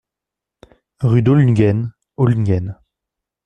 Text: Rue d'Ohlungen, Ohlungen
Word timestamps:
Rue 1.01 1.21
d'Ohlungen, 1.21 1.93
Ohlungen 2.17 2.73